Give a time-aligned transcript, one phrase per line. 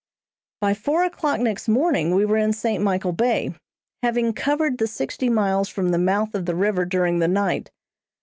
[0.61, 2.83] By four o'clock next morning we were in St.
[2.83, 3.53] Michael Bay,
[4.01, 7.69] having covered the sixty miles from the mouth of the river during the night.